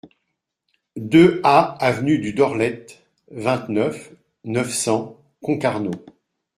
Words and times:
deux 0.97 1.39
A 1.43 1.77
avenue 1.79 2.17
du 2.17 2.33
Dorlett, 2.33 3.03
vingt-neuf, 3.29 4.09
neuf 4.45 4.73
cents, 4.73 5.15
Concarneau 5.43 5.91